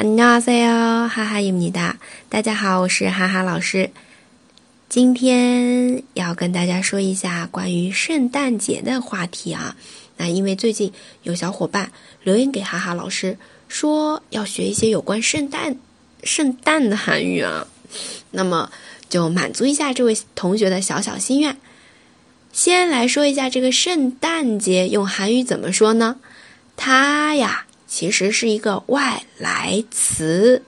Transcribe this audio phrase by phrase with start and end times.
[0.00, 0.40] 哈喽
[2.30, 3.90] 大家好我是哈哈老师。
[4.88, 9.76] 今天要跟大家说一下关于圣诞节的话题啊。
[10.16, 10.90] 那因为最近
[11.22, 11.92] 有小伙伴
[12.22, 13.36] 留言给哈哈老师
[13.68, 15.76] 说要学一些有关圣诞
[16.24, 17.66] 圣诞的韩语啊。
[18.30, 18.72] 那么
[19.10, 21.58] 就满足一下这位同学的小小心愿。
[22.54, 26.16] 先来说一下这个圣诞节用韩语怎么说呢？
[26.74, 30.62] 它呀其实是一个外来词，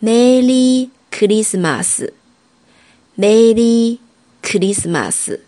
[0.03, 3.99] Merry Christmas，Merry
[4.43, 5.39] Christmas，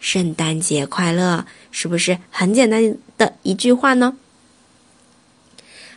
[0.00, 4.16] 圣诞节快乐，是不是很简单的一句话呢？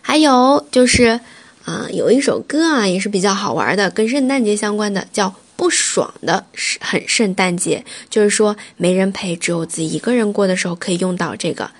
[0.01, 1.21] 还有就是，
[1.63, 6.45] 啊，有一首歌啊，也是比较好玩的，跟圣诞节相关的，叫《不爽的
[6.81, 11.71] 很圣诞节》，就是说没人陪，只有自己一个人过的时候，可以用到这个。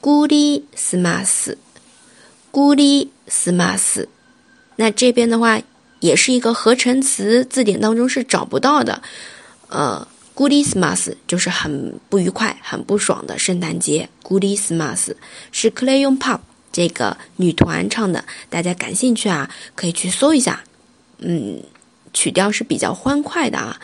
[0.00, 1.58] 孤立斯马斯，
[2.50, 4.08] 孤立斯马斯，
[4.76, 5.60] 那这边的话
[6.00, 9.02] 也是一个合成词，字典当中是找不到的。
[9.68, 14.08] 呃，孤立斯马斯就是很不愉快、很不爽的圣诞节。
[14.22, 15.16] 孤立斯马斯
[15.52, 16.40] 是 c l a y o n Pop
[16.72, 20.64] 这个女团唱的，大家感兴趣啊，可以去搜一下。
[21.18, 21.62] 嗯，
[22.12, 23.80] 曲调是比较欢快的啊。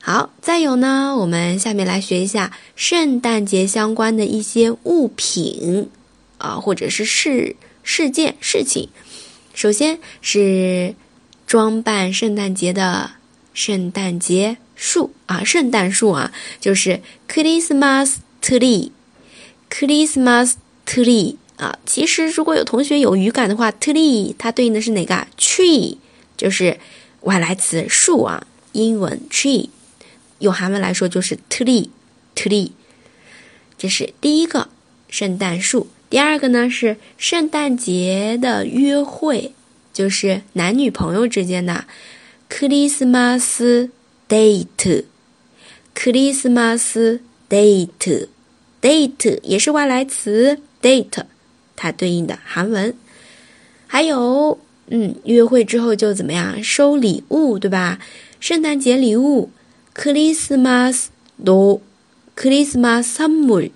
[0.00, 5.90] 好，再有呢，我们下面来学一下圣诞节相关的一些物品
[6.38, 8.88] 啊，或者是事事件事情。
[9.54, 10.94] 首先是
[11.46, 13.12] 装扮圣诞节的
[13.52, 20.54] 圣诞节树啊，圣诞树啊，就是 Christmas tree，Christmas
[20.86, 21.78] tree 啊。
[21.84, 25.98] 其实如果有同学有语感的话，tree 它对应的是哪个？tree
[26.36, 26.78] 就是
[27.20, 29.68] 外来词树啊，英文 tree。
[30.38, 32.72] 用韩文来说就是 tree，tree，
[33.78, 34.68] 这是第一个
[35.08, 35.86] 圣诞树。
[36.12, 39.54] 第二个呢是圣诞节的约会
[39.94, 41.86] 就是男女朋友之间的
[42.50, 43.88] christmas
[44.28, 45.04] date
[45.94, 47.18] christmas
[47.48, 48.28] date
[48.82, 51.24] date 也是外来词 date
[51.76, 52.94] 它对应的韩文
[53.86, 54.58] 还有
[54.88, 57.98] 嗯约会之后就怎么样收礼物对吧
[58.38, 59.50] 圣诞节礼物
[59.96, 61.06] christmas
[61.42, 61.80] dore
[62.36, 63.70] christmas summer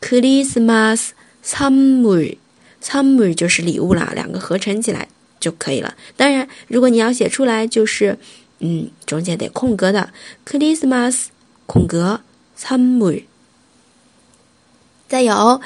[0.00, 1.10] christmas
[1.43, 2.37] 리스마스 선물
[2.81, 5.07] 선물 就是礼物啦，两个合成起来
[5.39, 5.95] 就可以了。
[6.17, 8.17] 当然，如果你要写出来，就是
[8.59, 10.11] 嗯，中间得空格的
[10.45, 11.25] Christmas
[11.65, 12.21] 空格
[12.57, 13.23] 선물
[15.07, 15.61] 再有，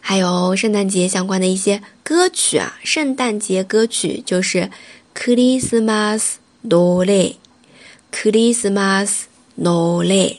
[0.00, 4.70] 还有圣诞节相关的一些歌曲啊，圣诞节歌曲就是
[5.14, 6.34] Christmas
[6.66, 9.24] 노래，Christmas
[9.56, 10.38] 노 래。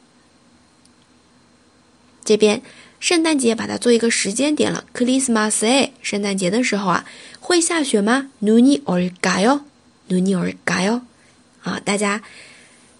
[2.23, 2.61] 这边
[2.99, 7.05] 圣诞节把它做一个时间点了，크리스마스 에， 圣诞节的时候啊，
[7.39, 8.29] 会下雪吗？
[8.41, 9.61] 눈이올까 요？
[10.09, 11.01] 눈이올까 요？
[11.63, 12.21] 啊，大家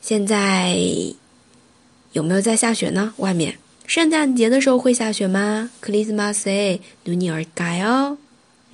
[0.02, 0.76] 现在。
[2.14, 3.14] 有没有在下雪呢？
[3.18, 5.70] 外面圣诞节的时候会下雪吗？
[5.80, 8.18] Christmas，努尼尔盖哦。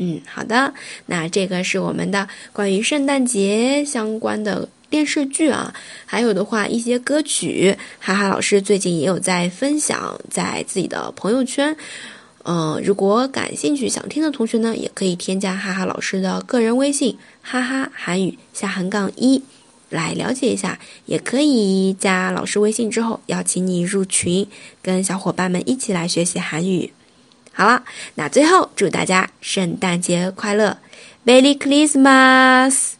[0.02, 0.72] 嗯，好的。
[1.04, 5.74] 那这个是我们的关于圣诞节相关的电视剧啊，
[6.06, 11.76] 还有的话一些歌曲，哈哈老师最近也有在分享在自己的朋友圈。
[12.44, 19.42] 嗯，如果感兴趣想听的同学呢，也可以添加哈哈老师的个人微信“哈哈韩语下横杠一”
[19.90, 20.78] 来了解一下。
[21.04, 24.48] 也可以加老师微信之后，邀请你入群，
[24.80, 26.90] 跟小伙伴们一起来学习韩语。
[27.52, 30.78] 好了，那最后祝大家圣诞节快乐
[31.26, 32.99] ，Merry Christmas！